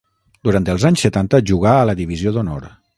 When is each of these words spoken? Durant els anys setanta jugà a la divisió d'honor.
Durant 0.47 0.65
els 0.75 0.87
anys 0.91 1.05
setanta 1.07 1.43
jugà 1.53 1.77
a 1.83 1.87
la 1.91 1.99
divisió 2.05 2.39
d'honor. 2.39 2.71